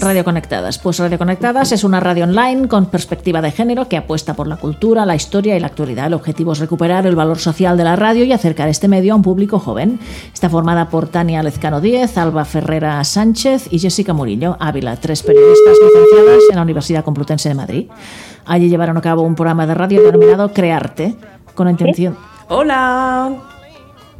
Radio 0.00 0.24
Conectadas. 0.24 0.78
Pues 0.78 0.98
Radio 0.98 1.18
Conectadas 1.18 1.72
es 1.72 1.84
una 1.84 2.00
radio 2.00 2.24
online 2.24 2.68
con 2.68 2.86
perspectiva 2.86 3.40
de 3.40 3.50
género 3.50 3.88
que 3.88 3.96
apuesta 3.96 4.34
por 4.34 4.46
la 4.46 4.56
cultura, 4.56 5.06
la 5.06 5.14
historia 5.14 5.56
y 5.56 5.60
la 5.60 5.68
actualidad. 5.68 6.06
El 6.06 6.14
objetivo 6.14 6.52
es 6.52 6.58
recuperar 6.58 7.06
el 7.06 7.16
valor 7.16 7.38
social 7.38 7.76
de 7.76 7.84
la 7.84 7.96
radio 7.96 8.24
y 8.24 8.32
acercar 8.32 8.68
este 8.68 8.88
medio 8.88 9.12
a 9.12 9.16
un 9.16 9.22
público 9.22 9.58
joven. 9.58 9.98
Está 10.32 10.50
formada 10.50 10.88
por 10.88 11.08
Tania 11.08 11.42
Lezcano 11.42 11.80
Díez, 11.80 12.18
Alba 12.18 12.44
Ferrera 12.44 13.02
Sánchez 13.04 13.68
y 13.70 13.78
Jessica 13.78 14.12
Murillo 14.12 14.56
Ávila, 14.60 14.96
tres 14.96 15.22
periodistas 15.22 15.76
licenciadas 15.82 16.42
en 16.50 16.56
la 16.56 16.62
Universidad 16.62 17.04
Complutense 17.04 17.48
de 17.48 17.54
Madrid. 17.54 17.86
Allí 18.44 18.68
llevaron 18.68 18.96
a 18.96 19.00
cabo 19.00 19.22
un 19.22 19.34
programa 19.34 19.66
de 19.66 19.74
radio 19.74 20.02
denominado 20.02 20.52
Crearte, 20.52 21.14
con 21.54 21.66
la 21.66 21.72
intención... 21.72 22.16
Hola. 22.48 23.55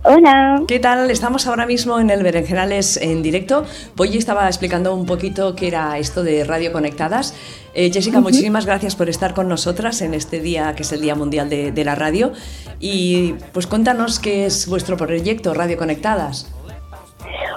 Hola. 0.09 0.62
¿Qué 0.68 0.79
tal? 0.79 1.11
Estamos 1.11 1.48
ahora 1.48 1.66
mismo 1.66 1.98
en 1.98 2.11
el 2.11 2.23
Berenjenales 2.23 2.96
en 2.96 3.25
directo. 3.25 3.64
Polly 3.96 4.18
estaba 4.18 4.46
explicando 4.46 4.95
un 4.95 5.05
poquito 5.05 5.56
qué 5.56 5.66
era 5.66 5.98
esto 5.98 6.23
de 6.23 6.45
Radio 6.45 6.70
Conectadas. 6.70 7.34
Eh, 7.74 7.91
Jessica, 7.92 8.20
muchísimas 8.20 8.66
gracias 8.66 8.95
por 8.95 9.09
estar 9.09 9.34
con 9.34 9.48
nosotras 9.48 10.02
en 10.02 10.14
este 10.14 10.38
día 10.38 10.74
que 10.77 10.84
es 10.84 10.92
el 10.92 11.00
Día 11.00 11.16
Mundial 11.16 11.50
de, 11.50 11.73
de 11.73 11.84
la 11.84 11.97
Radio. 11.97 12.30
Y 12.78 13.34
pues 13.52 13.66
cuéntanos 13.66 14.20
qué 14.20 14.47
es 14.47 14.69
vuestro 14.69 14.97
proyecto, 14.97 15.55
Radio 15.55 15.77
Conectadas. 15.77 16.55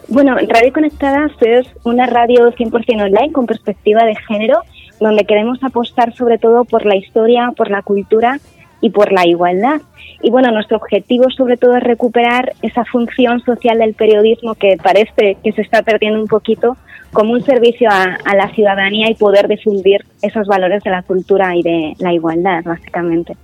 Bueno, 0.08 0.36
Radio 0.36 0.74
Conectadas 0.74 1.32
es 1.42 1.68
una 1.84 2.08
radio 2.08 2.52
100% 2.52 3.04
online 3.04 3.32
con 3.32 3.46
perspectiva 3.46 4.06
de 4.06 4.16
género, 4.16 4.64
donde 5.00 5.24
queremos 5.26 5.64
apostar 5.64 6.16
sobre 6.16 6.40
todo 6.40 6.66
por 6.66 6.88
la 6.88 6.96
historia, 6.96 7.54
por 7.56 7.70
la 7.70 7.84
cultura 7.84 8.40
y 8.82 8.90
por 8.90 9.12
la 9.12 9.28
igualdad. 9.28 9.82
Y 10.22 10.30
bueno, 10.32 10.52
nuestro 10.52 10.78
objetivo 10.78 11.30
sobre 11.30 11.58
todo 11.58 11.78
es 11.78 11.84
recuperar 11.84 12.54
esa 12.62 12.86
función 12.86 13.40
social 13.42 13.80
del 13.80 13.94
periodismo 13.94 14.56
que 14.56 14.78
parece 14.82 15.38
que 15.44 15.52
se 15.54 15.62
está 15.62 15.82
perdiendo 15.82 16.20
un 16.20 16.28
poquito 16.28 16.78
como 17.14 17.34
un 17.34 17.44
servicio 17.44 17.90
a, 17.90 18.18
la 18.36 18.54
ciudadanía 18.54 19.10
y 19.10 19.16
poder 19.16 19.48
difundir 19.48 20.06
esos 20.22 20.48
valores 20.48 20.84
de 20.84 20.92
la 20.92 21.02
cultura 21.02 21.56
y 21.56 21.64
de 21.64 21.94
la 22.00 22.14
igualdad, 22.14 22.64
básicamente. 22.64 23.36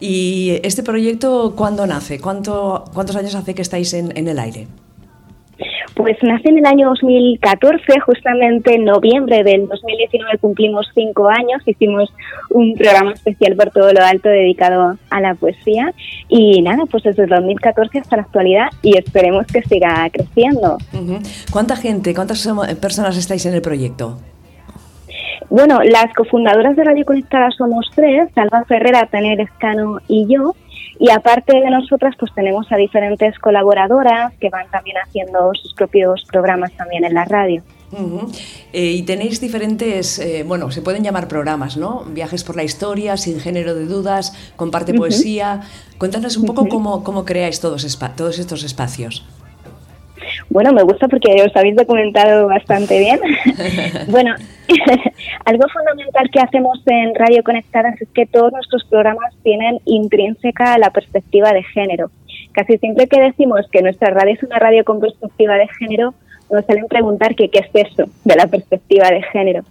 ¿Y 0.00 0.58
este 0.62 0.82
proyecto 0.82 1.54
cuándo 1.54 1.86
nace? 1.86 2.18
¿Cuánto, 2.18 2.84
¿Cuántos 2.94 3.14
años 3.16 3.34
hace 3.34 3.54
que 3.54 3.62
estáis 3.62 3.92
en 3.94 4.26
el 4.26 4.38
aire? 4.38 4.66
Pues 5.94 6.16
nace 6.22 6.48
en 6.48 6.58
el 6.58 6.66
año 6.66 6.88
2014, 6.88 8.00
justamente 8.00 8.74
en 8.74 8.84
noviembre 8.84 9.44
del 9.44 9.68
2019 9.68 10.38
cumplimos 10.38 10.88
cinco 10.92 11.28
años, 11.28 11.62
hicimos 11.66 12.12
un 12.50 12.74
programa 12.74 13.12
especial 13.12 13.54
por 13.54 13.70
todo 13.70 13.92
lo 13.92 14.02
alto 14.02 14.28
dedicado 14.28 14.98
a 15.10 15.20
la 15.20 15.34
poesía 15.34 15.92
y 16.28 16.62
nada, 16.62 16.84
pues 16.90 17.04
desde 17.04 17.24
el 17.24 17.28
2014 17.28 18.00
hasta 18.00 18.16
la 18.16 18.22
actualidad 18.22 18.66
y 18.82 18.98
esperemos 18.98 19.46
que 19.46 19.62
siga 19.62 20.08
creciendo. 20.12 20.78
¿Cuánta 21.52 21.76
gente, 21.76 22.12
cuántas 22.12 22.44
personas 22.80 23.16
estáis 23.16 23.46
en 23.46 23.54
el 23.54 23.62
proyecto? 23.62 24.18
Bueno, 25.50 25.80
las 25.84 26.12
cofundadoras 26.14 26.74
de 26.74 26.82
Radio 26.82 27.04
Conectada 27.04 27.50
somos 27.52 27.88
tres, 27.94 28.28
Salva 28.34 28.64
Ferrera, 28.64 29.06
Tania 29.06 29.34
Escano 29.34 30.00
y 30.08 30.26
yo. 30.28 30.54
Y 30.98 31.10
aparte 31.10 31.58
de 31.58 31.70
nosotras, 31.70 32.14
pues 32.18 32.32
tenemos 32.34 32.70
a 32.70 32.76
diferentes 32.76 33.38
colaboradoras 33.38 34.32
que 34.40 34.48
van 34.48 34.70
también 34.70 34.96
haciendo 34.98 35.50
sus 35.60 35.74
propios 35.74 36.24
programas 36.30 36.72
también 36.72 37.04
en 37.04 37.14
la 37.14 37.24
radio. 37.24 37.62
Eh, 38.72 38.90
y 38.90 39.02
tenéis 39.02 39.40
diferentes, 39.40 40.18
eh, 40.18 40.44
bueno, 40.46 40.70
se 40.70 40.82
pueden 40.82 41.04
llamar 41.04 41.28
programas, 41.28 41.76
¿no? 41.76 42.04
Viajes 42.06 42.42
por 42.42 42.56
la 42.56 42.64
historia, 42.64 43.16
sin 43.16 43.38
género 43.40 43.74
de 43.74 43.86
dudas, 43.86 44.34
comparte 44.56 44.94
poesía. 44.94 45.62
Cuéntanos 45.98 46.36
un 46.36 46.46
poco 46.46 46.68
cómo, 46.68 47.04
cómo 47.04 47.24
creáis 47.24 47.60
todos, 47.60 47.86
todos 48.16 48.38
estos 48.38 48.64
espacios. 48.64 49.24
Bueno, 50.50 50.72
me 50.72 50.82
gusta 50.82 51.08
porque 51.08 51.42
os 51.42 51.56
habéis 51.56 51.76
documentado 51.76 52.46
bastante 52.46 52.98
bien. 52.98 53.20
bueno, 54.08 54.34
algo 55.44 55.68
fundamental 55.68 56.30
que 56.30 56.40
hacemos 56.40 56.80
en 56.86 57.14
Radio 57.14 57.42
Conectadas 57.42 58.00
es 58.00 58.08
que 58.10 58.26
todos 58.26 58.52
nuestros 58.52 58.84
programas 58.84 59.34
tienen 59.42 59.78
intrínseca 59.84 60.78
la 60.78 60.90
perspectiva 60.90 61.52
de 61.52 61.62
género. 61.62 62.10
Casi 62.52 62.78
siempre 62.78 63.06
que 63.08 63.20
decimos 63.20 63.66
que 63.70 63.82
nuestra 63.82 64.10
radio 64.10 64.34
es 64.34 64.42
una 64.42 64.58
radio 64.58 64.84
con 64.84 65.00
perspectiva 65.00 65.56
de 65.56 65.68
género, 65.78 66.14
nos 66.50 66.64
suelen 66.66 66.86
preguntar 66.86 67.34
que 67.34 67.48
qué 67.48 67.60
es 67.60 67.88
eso 67.88 68.04
de 68.24 68.36
la 68.36 68.46
perspectiva 68.46 69.10
de 69.10 69.22
género. 69.22 69.62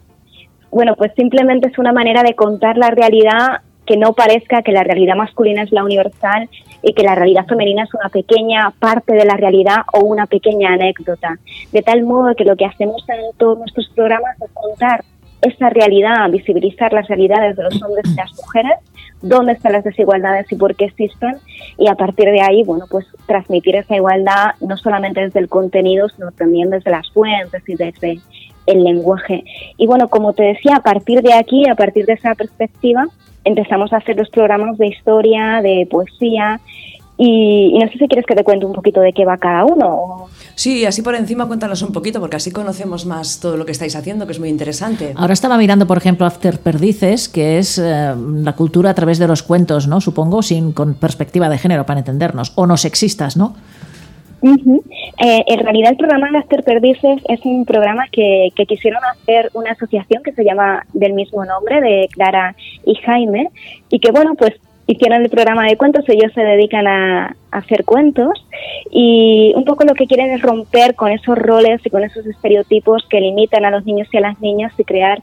Bueno, 0.71 0.95
pues 0.95 1.11
simplemente 1.15 1.69
es 1.69 1.77
una 1.77 1.93
manera 1.93 2.23
de 2.23 2.33
contar 2.33 2.77
la 2.77 2.89
realidad 2.89 3.61
que 3.85 3.97
no 3.97 4.13
parezca 4.13 4.61
que 4.61 4.71
la 4.71 4.83
realidad 4.83 5.15
masculina 5.15 5.63
es 5.63 5.71
la 5.71 5.83
universal 5.83 6.49
y 6.81 6.93
que 6.93 7.03
la 7.03 7.15
realidad 7.15 7.45
femenina 7.47 7.83
es 7.83 7.93
una 7.93 8.09
pequeña 8.09 8.71
parte 8.79 9.13
de 9.13 9.25
la 9.25 9.35
realidad 9.35 9.77
o 9.93 10.01
una 10.01 10.25
pequeña 10.25 10.73
anécdota. 10.73 11.37
De 11.71 11.81
tal 11.81 12.03
modo 12.03 12.35
que 12.35 12.45
lo 12.45 12.55
que 12.55 12.65
hacemos 12.65 13.03
en 13.09 13.37
todos 13.37 13.57
nuestros 13.57 13.89
programas 13.89 14.41
es 14.41 14.51
contar 14.51 15.03
esa 15.41 15.69
realidad, 15.69 16.29
visibilizar 16.29 16.93
las 16.93 17.07
realidades 17.07 17.55
de 17.55 17.63
los 17.63 17.81
hombres 17.83 18.05
y 18.05 18.15
las 18.15 18.31
mujeres, 18.33 18.77
dónde 19.21 19.53
están 19.53 19.73
las 19.73 19.83
desigualdades 19.83 20.49
y 20.51 20.55
por 20.55 20.75
qué 20.75 20.85
existen, 20.85 21.35
y 21.77 21.87
a 21.87 21.95
partir 21.95 22.25
de 22.25 22.41
ahí, 22.41 22.63
bueno, 22.63 22.85
pues 22.89 23.05
transmitir 23.25 23.75
esa 23.75 23.95
igualdad 23.95 24.51
no 24.61 24.77
solamente 24.77 25.21
desde 25.21 25.39
el 25.39 25.49
contenido, 25.49 26.07
sino 26.09 26.31
también 26.31 26.69
desde 26.69 26.91
las 26.91 27.09
fuentes 27.11 27.61
y 27.67 27.75
desde 27.75 28.19
el 28.65 28.83
lenguaje. 28.83 29.43
Y 29.77 29.87
bueno, 29.87 30.07
como 30.07 30.33
te 30.33 30.43
decía, 30.43 30.77
a 30.77 30.83
partir 30.83 31.21
de 31.21 31.33
aquí, 31.33 31.67
a 31.67 31.75
partir 31.75 32.05
de 32.05 32.13
esa 32.13 32.35
perspectiva, 32.35 33.07
empezamos 33.43 33.93
a 33.93 33.97
hacer 33.97 34.17
los 34.17 34.29
programas 34.29 34.77
de 34.77 34.87
historia, 34.87 35.61
de 35.61 35.87
poesía. 35.89 36.59
Y, 37.15 37.77
no 37.79 37.87
sé 37.91 37.99
si 37.99 38.07
quieres 38.07 38.25
que 38.25 38.35
te 38.35 38.43
cuente 38.43 38.65
un 38.65 38.73
poquito 38.73 38.99
de 38.99 39.13
qué 39.13 39.23
va 39.23 39.37
cada 39.37 39.65
uno. 39.65 40.27
Sí, 40.55 40.83
así 40.85 41.03
por 41.03 41.15
encima 41.15 41.47
cuéntanos 41.47 41.81
un 41.83 41.91
poquito, 41.93 42.19
porque 42.19 42.37
así 42.37 42.51
conocemos 42.51 43.05
más 43.05 43.39
todo 43.39 43.55
lo 43.55 43.65
que 43.65 43.71
estáis 43.71 43.95
haciendo, 43.95 44.25
que 44.25 44.31
es 44.31 44.39
muy 44.39 44.49
interesante. 44.49 45.13
Ahora 45.15 45.33
estaba 45.33 45.57
mirando, 45.57 45.85
por 45.85 45.97
ejemplo, 45.97 46.25
After 46.25 46.59
Perdices, 46.59 47.29
que 47.29 47.59
es 47.59 47.77
eh, 47.77 48.13
la 48.17 48.53
cultura 48.53 48.89
a 48.89 48.93
través 48.95 49.19
de 49.19 49.27
los 49.27 49.43
cuentos, 49.43 49.87
¿no? 49.87 50.01
Supongo, 50.01 50.41
sin 50.41 50.71
con 50.71 50.95
perspectiva 50.95 51.49
de 51.49 51.59
género, 51.59 51.85
para 51.85 51.99
entendernos, 51.99 52.51
o 52.55 52.65
no 52.65 52.77
sexistas, 52.77 53.37
¿no? 53.37 53.55
Eh, 54.43 55.43
en 55.47 55.59
realidad 55.59 55.91
el 55.91 55.97
programa 55.97 56.27
After 56.37 56.63
Perdices 56.63 57.21
es 57.29 57.45
un 57.45 57.65
programa 57.65 58.07
que, 58.11 58.49
quisieron 58.67 59.01
hacer 59.05 59.49
una 59.53 59.71
asociación 59.71 60.21
que 60.21 60.33
se 60.33 60.43
llama 60.43 60.85
del 60.93 61.13
mismo 61.13 61.45
nombre, 61.45 61.79
de 61.79 62.09
Clara 62.11 62.55
y 62.85 62.95
Jaime, 62.95 63.49
y 63.89 63.99
que 63.99 64.11
bueno, 64.11 64.35
pues 64.35 64.53
hicieron 64.85 65.21
el 65.21 65.29
programa 65.29 65.65
de 65.65 65.77
cuentos, 65.77 66.03
ellos 66.09 66.33
se 66.33 66.41
dedican 66.41 66.87
a, 66.87 67.35
hacer 67.51 67.85
cuentos 67.85 68.31
y 68.89 69.53
un 69.55 69.63
poco 69.63 69.83
lo 69.83 69.93
que 69.93 70.07
quieren 70.07 70.31
es 70.31 70.41
romper 70.41 70.95
con 70.95 71.11
esos 71.11 71.37
roles 71.37 71.79
y 71.85 71.89
con 71.91 72.03
esos 72.03 72.25
estereotipos 72.25 73.05
que 73.07 73.21
limitan 73.21 73.63
a 73.63 73.69
los 73.69 73.85
niños 73.85 74.07
y 74.11 74.17
a 74.17 74.21
las 74.21 74.41
niñas 74.41 74.73
y 74.77 74.83
crear 74.83 75.21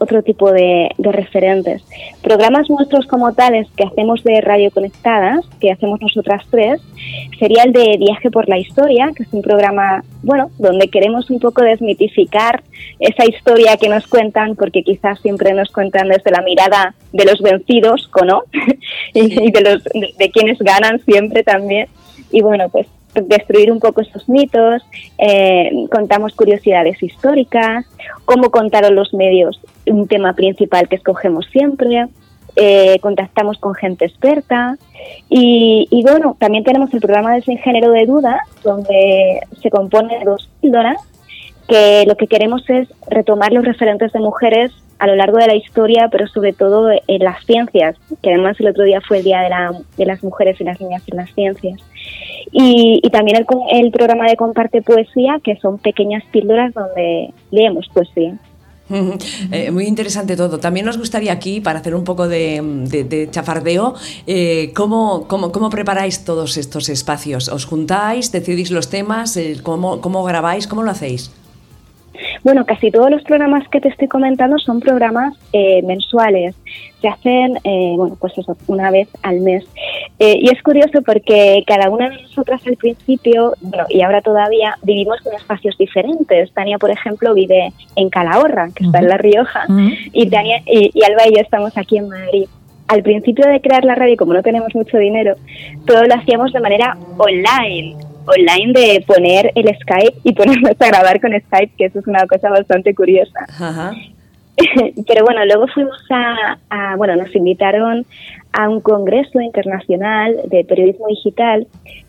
otro 0.00 0.22
tipo 0.22 0.50
de, 0.50 0.88
referentes. 0.98 1.82
Programas 2.22 2.68
nuestros 2.70 3.06
como 3.06 3.32
tales 3.34 3.68
que 3.76 3.84
hacemos 3.84 4.24
de 4.24 4.40
Radio 4.40 4.70
Conectadas, 4.70 5.44
que 5.60 5.70
hacemos 5.70 6.00
nosotras 6.00 6.42
tres, 6.50 6.80
sería 7.38 7.64
el 7.64 7.72
de 7.72 7.96
Viaje 7.98 8.30
por 8.30 8.48
la 8.48 8.58
Historia, 8.58 9.12
que 9.14 9.24
es 9.24 9.32
un 9.32 9.42
programa, 9.42 10.02
bueno, 10.22 10.50
donde 10.58 10.88
queremos 10.88 11.30
un 11.30 11.38
poco 11.38 11.62
desmitificar 11.62 12.62
esa 12.98 13.26
historia 13.26 13.76
que 13.76 13.88
nos 13.88 14.06
cuentan, 14.06 14.56
porque 14.56 14.82
quizás 14.82 15.20
siempre 15.20 15.52
nos 15.52 15.70
cuentan 15.70 16.08
desde 16.08 16.30
la 16.30 16.40
mirada 16.42 16.94
de 17.12 17.24
los 17.26 17.40
vencidos, 17.42 18.10
¿no? 18.26 18.42
y 19.14 19.50
de, 19.50 19.60
los, 19.60 19.84
de 19.84 20.30
quienes 20.30 20.58
ganan 20.58 21.00
siempre 21.00 21.42
también. 21.42 21.88
Y 22.32 22.40
bueno, 22.40 22.68
pues 22.70 22.86
destruir 23.14 23.72
un 23.72 23.80
poco 23.80 24.00
esos 24.00 24.28
mitos, 24.28 24.82
eh, 25.18 25.70
contamos 25.90 26.34
curiosidades 26.34 27.02
históricas, 27.02 27.86
cómo 28.24 28.50
contaron 28.50 28.94
los 28.94 29.12
medios 29.14 29.60
un 29.86 30.06
tema 30.06 30.34
principal 30.34 30.88
que 30.88 30.96
escogemos 30.96 31.46
siempre, 31.50 32.06
eh, 32.56 32.98
contactamos 33.00 33.58
con 33.58 33.74
gente 33.74 34.04
experta 34.04 34.76
y, 35.28 36.02
bueno, 36.02 36.36
también 36.38 36.64
tenemos 36.64 36.92
el 36.92 37.00
programa 37.00 37.34
de 37.34 37.42
Sin 37.42 37.58
Género 37.58 37.92
de 37.92 38.06
Duda, 38.06 38.40
donde 38.62 39.40
se 39.62 39.70
compone 39.70 40.18
de 40.18 40.24
dos 40.24 40.50
píldoras, 40.60 41.00
que 41.70 42.04
lo 42.04 42.16
que 42.16 42.26
queremos 42.26 42.68
es 42.68 42.88
retomar 43.08 43.52
los 43.52 43.64
referentes 43.64 44.12
de 44.12 44.18
mujeres 44.18 44.72
a 44.98 45.06
lo 45.06 45.14
largo 45.14 45.38
de 45.38 45.46
la 45.46 45.54
historia, 45.54 46.08
pero 46.10 46.26
sobre 46.26 46.52
todo 46.52 46.90
en 46.90 47.24
las 47.24 47.46
ciencias, 47.46 47.96
que 48.22 48.30
además 48.30 48.58
el 48.58 48.68
otro 48.68 48.82
día 48.82 49.00
fue 49.00 49.18
el 49.18 49.24
Día 49.24 49.40
de, 49.40 49.48
la, 49.48 49.72
de 49.96 50.04
las 50.04 50.22
Mujeres 50.22 50.60
y 50.60 50.64
las 50.64 50.80
Niñas 50.80 51.02
en 51.06 51.16
las 51.16 51.32
Ciencias. 51.32 51.80
Y, 52.50 53.00
también 53.12 53.36
el, 53.36 53.46
el 53.70 53.92
programa 53.92 54.26
de 54.28 54.36
Comparte 54.36 54.82
Poesía, 54.82 55.40
que 55.44 55.56
son 55.56 55.78
pequeñas 55.78 56.24
píldoras 56.32 56.74
donde 56.74 57.30
leemos 57.52 57.88
poesía. 57.88 58.34
Eh, 59.52 59.70
muy 59.70 59.86
interesante 59.86 60.36
todo. 60.36 60.58
También 60.58 60.84
nos 60.84 60.98
gustaría 60.98 61.32
aquí, 61.32 61.60
para 61.60 61.78
hacer 61.78 61.94
un 61.94 62.02
poco 62.02 62.26
de, 62.26 63.28
chafardeo, 63.30 63.94
eh, 64.26 64.72
¿cómo, 64.74 65.28
cómo, 65.28 65.70
preparáis 65.70 66.24
todos 66.24 66.56
estos 66.56 66.88
espacios? 66.88 67.48
¿Os 67.48 67.66
juntáis, 67.66 68.32
decidís 68.32 68.72
los 68.72 68.90
temas? 68.90 69.38
¿cómo, 69.62 70.00
¿Cómo 70.00 70.24
grabáis? 70.24 70.66
¿Cómo 70.66 70.82
lo 70.82 70.90
hacéis? 70.90 71.30
Bueno, 72.42 72.64
casi 72.64 72.90
todos 72.90 73.10
los 73.10 73.22
programas 73.22 73.68
que 73.68 73.80
te 73.80 73.88
estoy 73.88 74.08
comentando 74.08 74.58
son 74.58 74.80
programas 74.80 75.34
eh, 75.52 75.82
mensuales. 75.82 76.54
Se 77.00 77.08
hacen, 77.08 77.58
eh, 77.64 77.94
bueno, 77.96 78.16
pues 78.18 78.36
eso, 78.38 78.56
una 78.66 78.90
vez 78.90 79.08
al 79.22 79.40
mes. 79.40 79.64
Eh, 80.18 80.38
y 80.40 80.48
es 80.50 80.62
curioso 80.62 81.02
porque 81.04 81.62
cada 81.66 81.90
una 81.90 82.08
de 82.08 82.22
nosotras 82.22 82.60
al 82.66 82.76
principio, 82.76 83.54
bueno, 83.60 83.84
y 83.88 84.02
ahora 84.02 84.22
todavía, 84.22 84.76
vivimos 84.82 85.18
en 85.26 85.34
espacios 85.34 85.76
diferentes. 85.78 86.52
Tania, 86.52 86.78
por 86.78 86.90
ejemplo, 86.90 87.34
vive 87.34 87.72
en 87.96 88.08
Calahorra, 88.08 88.68
que 88.74 88.84
está 88.84 88.98
en 88.98 89.08
La 89.08 89.18
Rioja, 89.18 89.66
y, 90.12 90.28
Tania, 90.28 90.62
y, 90.66 90.90
y 90.94 91.04
Alba 91.04 91.26
y 91.28 91.34
yo 91.34 91.40
estamos 91.40 91.76
aquí 91.76 91.98
en 91.98 92.08
Madrid 92.08 92.46
al 92.88 93.04
principio 93.04 93.46
de 93.46 93.60
crear 93.60 93.84
la 93.84 93.94
radio, 93.94 94.16
como 94.16 94.34
no 94.34 94.42
tenemos 94.42 94.74
mucho 94.74 94.98
dinero, 94.98 95.36
todo 95.86 96.02
lo 96.02 96.14
hacíamos 96.16 96.52
de 96.52 96.58
manera 96.58 96.98
online 97.18 98.09
online 98.38 98.72
de 98.72 99.04
poner 99.06 99.52
el 99.54 99.66
Skype 99.80 100.18
y 100.24 100.32
ponernos 100.32 100.80
a 100.80 100.86
grabar 100.86 101.20
con 101.20 101.32
Skype, 101.32 101.72
que 101.76 101.86
eso 101.86 101.98
es 102.00 102.06
una 102.06 102.26
cosa 102.26 102.50
bastante 102.50 102.94
curiosa. 102.94 103.46
Pero 105.06 105.24
bueno, 105.24 105.44
luego 105.46 105.66
fuimos 105.68 105.98
a, 106.10 106.94
bueno, 106.96 107.16
nos 107.16 107.34
invitaron 107.34 108.04
a 108.52 108.68
un 108.68 108.80
congreso 108.80 109.40
internacional 109.40 110.36
de 110.48 110.64
periodismo 110.64 111.06
digital 111.08 111.66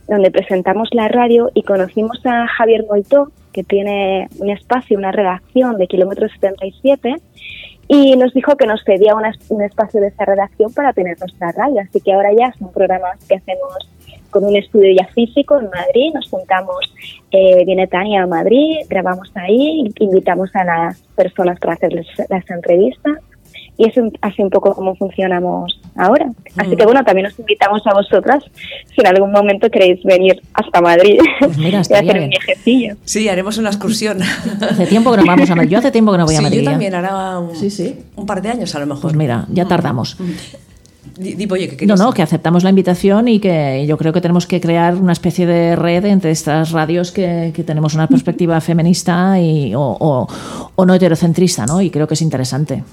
donde 0.08 0.32
presentamos 0.32 0.90
la 0.92 1.08
radio 1.08 1.50
y 1.54 1.64
conocimos 1.64 2.20
a 2.26 2.48
Javier 2.48 2.86
Moitó, 2.90 3.32
que 3.54 3.64
tiene 3.64 4.28
un 4.40 4.50
espacio, 4.50 4.98
una 4.98 5.12
redacción 5.12 5.78
de 5.78 5.88
kilómetro 5.88 6.28
77 6.28 7.16
y 7.88 8.16
nos 8.16 8.34
dijo 8.34 8.56
que 8.56 8.68
nos 8.68 8.82
pedía 8.84 9.14
un 9.16 9.62
espacio 9.62 10.00
de 10.00 10.08
esa 10.08 10.24
redacción 10.24 10.74
para 10.74 10.94
tener 10.94 11.20
nuestra 11.20 11.52
radio. 11.52 11.82
Así 11.82 12.00
que 12.00 12.14
ahora 12.14 12.30
ya 12.38 12.54
son 12.58 12.72
programas 12.72 13.20
que 13.28 13.36
hacemos 13.36 13.90
con 14.32 14.44
un 14.44 14.56
estudio 14.56 14.96
ya 14.98 15.08
físico 15.14 15.60
en 15.60 15.70
Madrid, 15.70 16.12
nos 16.14 16.28
juntamos, 16.30 16.94
eh, 17.32 17.64
viene 17.66 17.88
Tania 17.88 18.24
a 18.24 18.28
Madrid, 18.28 18.78
grabamos 18.90 19.32
ahí, 19.36 19.92
invitamos 20.00 20.50
a 20.56 20.64
las 20.64 21.02
personas 21.16 21.60
para 21.60 21.74
hacerles 21.74 22.08
las 22.30 22.50
entrevistas 22.50 23.20
y 23.78 23.86
es 23.86 23.96
así 24.22 24.42
un 24.42 24.50
poco 24.50 24.74
como 24.76 24.96
funcionamos 24.96 25.80
ahora. 25.96 26.32
Así 26.58 26.76
que 26.76 26.86
bueno, 26.86 27.04
también 27.04 27.28
os 27.28 27.40
invitamos 27.40 27.82
a 27.86 27.94
vosotras 27.94 28.44
si 28.94 29.02
en 29.02 29.08
algún 29.08 29.32
momento 29.32 29.70
queréis 29.70 30.04
venir 30.04 30.42
hasta 30.54 30.82
Madrid 30.82 31.20
pues 31.40 31.58
mira, 31.58 31.82
y 31.90 31.94
hacer 31.94 32.20
un 32.22 32.30
viajecillo. 32.30 32.96
Sí, 33.06 33.28
haremos 33.30 33.58
una 33.58 33.70
excursión. 33.70 34.22
hace 34.22 34.86
tiempo 34.86 35.12
que 35.12 35.18
no 35.18 35.26
vamos 35.26 35.50
a 35.50 35.56
Madrid. 35.56 35.72
Yo 35.72 35.80
hace 35.80 35.92
tiempo 35.92 36.12
que 36.12 36.18
no 36.18 36.26
voy 36.26 36.36
a 36.36 36.42
Madrid. 36.42 36.60
Yo 36.60 36.70
también, 36.70 36.94
hará 36.94 37.40
un, 37.40 37.52
un 38.16 38.26
par 38.26 38.42
de 38.42 38.50
años 38.50 38.76
a 38.76 38.80
lo 38.80 38.86
mejor. 38.86 39.02
Pues 39.02 39.16
mira, 39.16 39.46
ya 39.50 39.66
tardamos. 39.68 40.18
Que 41.22 41.86
no, 41.86 41.96
no, 41.96 42.12
que 42.12 42.22
aceptamos 42.22 42.64
la 42.64 42.70
invitación 42.70 43.28
y 43.28 43.40
que 43.40 43.86
yo 43.88 43.98
creo 43.98 44.12
que 44.12 44.22
tenemos 44.22 44.48
que 44.48 44.60
crear 44.60 44.96
una 44.96 45.14
especie 45.14 45.46
de 45.46 45.76
red 45.76 46.04
entre 46.06 46.32
estas 46.32 46.72
radios 46.72 47.12
que, 47.12 47.54
tenemos 47.66 47.94
una 47.94 48.08
perspectiva 48.08 48.60
feminista 48.62 49.40
y, 49.40 49.74
o, 49.76 50.28
no 50.86 50.94
heterocentrista, 50.96 51.68
¿no? 51.68 51.80
Y 51.82 51.92
creo 51.92 52.08
que 52.08 52.16
es 52.16 52.22
interesante. 52.22 52.84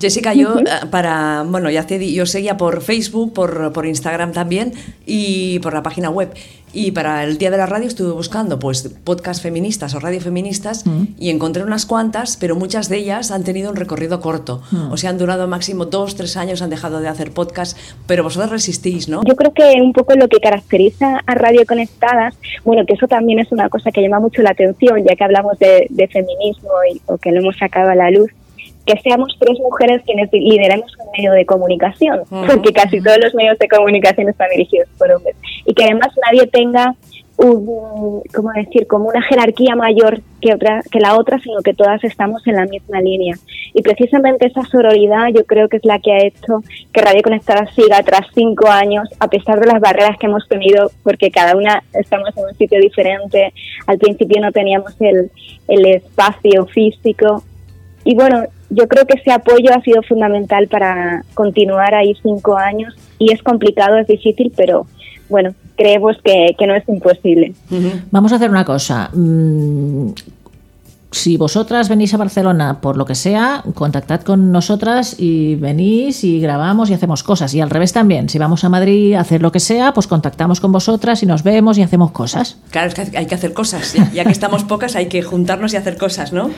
Jessica, 0.00 0.34
yo 0.34 0.58
eh, 0.58 0.64
para, 0.90 1.44
bueno, 1.46 1.70
ya 1.70 1.86
te, 1.86 2.12
yo 2.12 2.26
seguía 2.26 2.56
por 2.56 2.82
Facebook, 2.82 3.32
por, 3.32 3.72
por 3.72 3.86
Instagram 3.86 4.32
también 4.32 4.72
y 5.06 5.60
por 5.60 5.72
la 5.72 5.82
página 5.82 6.10
web. 6.10 6.34
Y 6.76 6.90
para 6.90 7.24
el 7.24 7.38
Día 7.38 7.50
de 7.50 7.56
la 7.56 7.64
Radio 7.64 7.86
estuve 7.86 8.12
buscando 8.12 8.58
pues 8.58 8.86
podcast 9.02 9.42
feministas 9.42 9.94
o 9.94 9.98
radio 9.98 10.20
feministas 10.20 10.84
mm. 10.84 11.04
y 11.18 11.30
encontré 11.30 11.62
unas 11.62 11.86
cuantas, 11.86 12.36
pero 12.36 12.54
muchas 12.54 12.90
de 12.90 12.98
ellas 12.98 13.30
han 13.30 13.44
tenido 13.44 13.70
un 13.70 13.76
recorrido 13.76 14.20
corto. 14.20 14.60
Mm. 14.70 14.92
O 14.92 14.98
sea, 14.98 15.08
han 15.08 15.16
durado 15.16 15.48
máximo 15.48 15.86
dos, 15.86 16.16
tres 16.16 16.36
años, 16.36 16.60
han 16.60 16.68
dejado 16.68 17.00
de 17.00 17.08
hacer 17.08 17.30
podcast, 17.30 17.78
pero 18.06 18.24
vosotros 18.24 18.50
resistís, 18.50 19.08
¿no? 19.08 19.22
Yo 19.24 19.36
creo 19.36 19.54
que 19.54 19.80
un 19.80 19.94
poco 19.94 20.14
lo 20.16 20.28
que 20.28 20.38
caracteriza 20.38 21.22
a 21.24 21.34
Radio 21.34 21.64
Conectadas, 21.66 22.36
bueno, 22.62 22.84
que 22.84 22.92
eso 22.92 23.08
también 23.08 23.38
es 23.38 23.50
una 23.52 23.70
cosa 23.70 23.90
que 23.90 24.02
llama 24.02 24.20
mucho 24.20 24.42
la 24.42 24.50
atención, 24.50 25.02
ya 25.02 25.16
que 25.16 25.24
hablamos 25.24 25.58
de, 25.58 25.88
feminismo 26.12 26.68
y, 26.92 27.00
o 27.06 27.16
que 27.16 27.32
lo 27.32 27.40
hemos 27.40 27.56
sacado 27.56 27.88
a 27.88 27.94
la 27.94 28.10
luz, 28.10 28.30
que 28.84 29.00
seamos 29.00 29.34
tres 29.40 29.58
mujeres 29.60 30.02
quienes 30.04 30.30
lideremos 30.30 30.92
un 30.98 31.05
medio 31.16 31.32
de 31.32 31.46
comunicación, 31.46 32.20
porque 32.28 32.72
casi 32.72 33.00
todos 33.00 33.18
los 33.18 33.34
medios 33.34 33.58
de 33.58 33.68
comunicación 33.68 34.28
están 34.28 34.48
dirigidos 34.50 34.88
por 34.98 35.10
hombres, 35.10 35.36
y 35.64 35.74
que 35.74 35.84
además 35.84 36.08
nadie 36.24 36.46
tenga 36.46 36.94
un, 37.38 38.22
¿cómo 38.34 38.50
decir?, 38.52 38.86
como 38.86 39.08
una 39.08 39.20
jerarquía 39.22 39.76
mayor 39.76 40.20
que, 40.40 40.54
otra, 40.54 40.80
que 40.90 41.00
la 41.00 41.18
otra, 41.18 41.38
sino 41.38 41.60
que 41.60 41.74
todas 41.74 42.02
estamos 42.02 42.46
en 42.46 42.56
la 42.56 42.64
misma 42.64 43.00
línea. 43.00 43.36
Y 43.74 43.82
precisamente 43.82 44.46
esa 44.46 44.62
sororidad 44.62 45.28
yo 45.34 45.44
creo 45.44 45.68
que 45.68 45.76
es 45.76 45.84
la 45.84 45.98
que 45.98 46.12
ha 46.12 46.24
hecho 46.24 46.62
que 46.92 47.00
Radio 47.02 47.22
Conectada 47.22 47.66
siga 47.74 48.02
tras 48.02 48.26
cinco 48.34 48.68
años, 48.68 49.06
a 49.20 49.28
pesar 49.28 49.60
de 49.60 49.66
las 49.66 49.80
barreras 49.80 50.16
que 50.18 50.26
hemos 50.26 50.48
tenido, 50.48 50.90
porque 51.02 51.30
cada 51.30 51.56
una 51.56 51.82
estamos 51.92 52.30
en 52.38 52.44
un 52.44 52.54
sitio 52.54 52.80
diferente. 52.80 53.52
Al 53.86 53.98
principio 53.98 54.40
no 54.40 54.50
teníamos 54.50 54.94
el, 55.00 55.30
el 55.68 55.86
espacio 55.86 56.64
físico. 56.66 57.42
Y 58.04 58.14
bueno, 58.14 58.44
yo 58.70 58.88
creo 58.88 59.06
que 59.06 59.18
ese 59.18 59.30
apoyo 59.30 59.72
ha 59.72 59.80
sido 59.82 60.02
fundamental 60.02 60.68
para 60.68 61.22
continuar 61.34 61.94
ahí 61.94 62.14
cinco 62.22 62.56
años 62.56 62.94
y 63.18 63.32
es 63.32 63.42
complicado, 63.42 63.96
es 63.98 64.06
difícil, 64.06 64.52
pero 64.56 64.86
bueno, 65.28 65.54
creemos 65.76 66.16
que, 66.22 66.54
no 66.66 66.74
es 66.74 66.88
imposible. 66.88 67.54
Vamos 68.10 68.32
a 68.32 68.36
hacer 68.36 68.50
una 68.50 68.64
cosa. 68.64 69.10
Mm, 69.12 70.10
si 71.16 71.36
vosotras 71.36 71.88
venís 71.88 72.12
a 72.14 72.16
Barcelona 72.16 72.80
por 72.80 72.96
lo 72.96 73.06
que 73.06 73.14
sea, 73.14 73.62
contactad 73.74 74.20
con 74.20 74.52
nosotras 74.52 75.16
y 75.18 75.54
venís 75.54 76.24
y 76.24 76.40
grabamos 76.40 76.90
y 76.90 76.94
hacemos 76.94 77.22
cosas. 77.22 77.54
Y 77.54 77.60
al 77.60 77.70
revés 77.70 77.92
también, 77.92 78.28
si 78.28 78.38
vamos 78.38 78.64
a 78.64 78.68
Madrid 78.68 79.14
a 79.14 79.20
hacer 79.20 79.40
lo 79.40 79.52
que 79.52 79.60
sea, 79.60 79.94
pues 79.94 80.06
contactamos 80.06 80.60
con 80.60 80.72
vosotras 80.72 81.22
y 81.22 81.26
nos 81.26 81.42
vemos 81.42 81.78
y 81.78 81.82
hacemos 81.82 82.10
cosas. 82.10 82.58
Claro, 82.70 82.88
es 82.88 82.94
que 82.94 83.16
hay 83.16 83.26
que 83.26 83.34
hacer 83.34 83.52
cosas. 83.52 83.94
Ya 84.12 84.24
que 84.24 84.32
estamos 84.32 84.64
pocas, 84.64 84.96
hay 84.96 85.06
que 85.06 85.22
juntarnos 85.22 85.72
y 85.72 85.76
hacer 85.76 85.96
cosas, 85.96 86.32
¿no? 86.32 86.50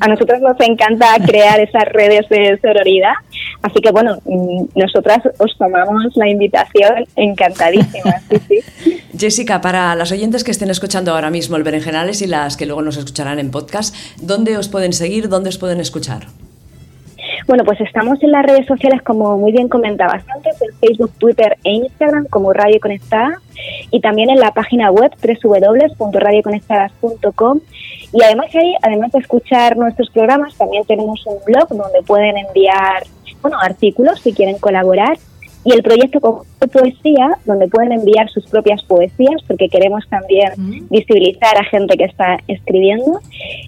A 0.00 0.08
nosotros 0.08 0.40
nos 0.40 0.60
encanta 0.60 1.06
crear 1.26 1.60
esas 1.60 1.84
redes 1.86 2.28
de 2.28 2.58
sororidad, 2.60 3.14
así 3.62 3.80
que 3.80 3.90
bueno, 3.90 4.18
mm, 4.24 4.64
nosotras 4.74 5.20
os 5.38 5.56
tomamos 5.58 6.16
la 6.16 6.28
invitación 6.28 7.06
encantadísimas. 7.16 8.22
Jessica, 9.18 9.60
para 9.60 9.94
las 9.94 10.12
oyentes 10.12 10.44
que 10.44 10.50
estén 10.50 10.70
escuchando 10.70 11.14
ahora 11.14 11.30
mismo 11.30 11.56
el 11.56 11.62
Berenjenales 11.62 12.22
y 12.22 12.26
las 12.26 12.56
que 12.56 12.66
luego 12.66 12.82
nos 12.82 12.96
escucharán 12.96 13.38
en 13.38 13.50
podcast, 13.50 13.94
¿dónde 14.20 14.56
os 14.56 14.68
pueden 14.68 14.92
seguir? 14.92 15.28
¿Dónde 15.28 15.48
os 15.48 15.58
pueden 15.58 15.80
escuchar? 15.80 16.26
Bueno, 17.46 17.64
pues 17.64 17.80
estamos 17.80 18.20
en 18.24 18.32
las 18.32 18.44
redes 18.44 18.66
sociales, 18.66 19.00
como 19.02 19.38
muy 19.38 19.52
bien 19.52 19.68
comentabas 19.68 20.24
antes, 20.34 20.60
en 20.60 20.74
Facebook, 20.78 21.12
Twitter 21.18 21.56
e 21.62 21.74
Instagram 21.74 22.26
como 22.26 22.52
Radio 22.52 22.80
Conectada 22.80 23.40
y 23.92 24.00
también 24.00 24.30
en 24.30 24.40
la 24.40 24.50
página 24.50 24.90
web 24.90 25.12
www.radioconectadas.com 25.22 27.60
y 28.12 28.22
además 28.22 28.46
ahí, 28.52 28.74
además 28.82 29.12
de 29.12 29.20
escuchar 29.20 29.76
nuestros 29.76 30.10
programas, 30.10 30.56
también 30.56 30.82
tenemos 30.86 31.24
un 31.26 31.36
blog 31.46 31.68
donde 31.68 32.02
pueden 32.04 32.36
enviar 32.36 33.04
bueno, 33.42 33.58
artículos 33.60 34.18
si 34.20 34.32
quieren 34.32 34.58
colaborar 34.58 35.16
y 35.66 35.72
el 35.72 35.82
proyecto 35.82 36.20
con 36.20 36.42
poesía, 36.72 37.28
donde 37.44 37.66
pueden 37.66 37.90
enviar 37.90 38.30
sus 38.30 38.46
propias 38.46 38.84
poesías, 38.84 39.42
porque 39.48 39.68
queremos 39.68 40.08
también 40.08 40.52
visibilizar 40.88 41.58
a 41.58 41.64
gente 41.64 41.96
que 41.96 42.04
está 42.04 42.38
escribiendo. 42.46 43.18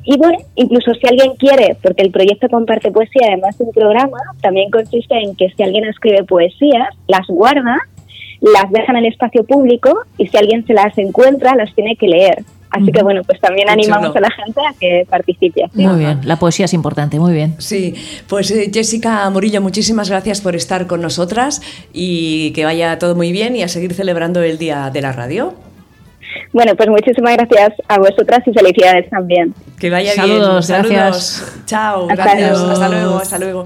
Y 0.05 0.17
bueno, 0.17 0.39
incluso 0.55 0.95
si 0.95 1.09
alguien 1.09 1.35
quiere, 1.35 1.77
porque 1.83 2.03
el 2.03 2.13
proyecto 2.13 2.49
comparte 2.49 2.93
poesía, 2.93 3.27
además 3.27 3.59
de 3.59 3.65
un 3.65 3.73
programa, 3.73 4.19
también 4.41 4.71
consiste 4.71 5.19
en 5.19 5.35
que 5.35 5.51
si 5.51 5.63
alguien 5.65 5.87
escribe 5.87 6.23
poesías, 6.23 6.89
las 7.09 7.27
guarda, 7.27 7.77
las 8.41 8.71
deja 8.71 8.93
en 8.93 8.99
el 8.99 9.07
espacio 9.07 9.43
público 9.43 10.03
y 10.17 10.29
si 10.29 10.37
alguien 10.37 10.65
se 10.67 10.75
las 10.75 10.97
encuentra, 10.99 11.57
las 11.57 11.75
tiene 11.75 11.97
que 11.97 12.07
leer. 12.07 12.45
Así 12.71 12.93
que 12.93 13.03
bueno, 13.03 13.23
pues 13.25 13.41
también 13.41 13.69
animamos 13.69 14.15
a 14.15 14.21
la 14.21 14.31
gente 14.31 14.61
a 14.61 14.75
que 14.79 15.07
participe. 15.09 15.65
Muy 15.73 15.99
bien, 15.99 16.21
la 16.25 16.37
poesía 16.37 16.67
es 16.67 16.75
importante, 16.75 17.19
muy 17.19 17.33
bien. 17.33 17.55
Sí, 17.59 17.95
pues 18.29 18.51
eh, 18.51 18.71
Jessica 18.73 19.29
Murillo, 19.31 19.61
muchísimas 19.61 20.11
gracias 20.11 20.41
por 20.41 20.55
estar 20.55 20.87
con 20.87 21.01
nosotras 21.01 21.63
y 21.93 22.53
que 22.53 22.65
vaya 22.65 22.99
todo 22.99 23.15
muy 23.15 23.33
bien 23.33 23.57
y 23.57 23.63
a 23.63 23.69
seguir 23.69 23.95
celebrando 23.95 24.43
el 24.43 24.59
Día 24.59 24.91
de 24.91 25.01
la 25.01 25.13
Radio. 25.13 25.55
Bueno, 26.53 26.75
pues 26.77 26.89
muchísimas 26.89 27.37
gracias 27.37 27.73
a 27.89 27.99
vosotras 27.99 28.41
y 28.47 28.53
felicidades 28.53 29.09
también. 29.11 29.55
Que 29.79 29.91
vaya 29.91 30.13
bien. 30.13 30.27
Saludos, 30.27 30.69
gracias. 30.69 31.63
Chao, 31.67 32.07
gracias. 32.07 32.59
Hasta 32.59 32.89
luego, 32.89 33.17
hasta 33.17 33.39
luego. 33.39 33.65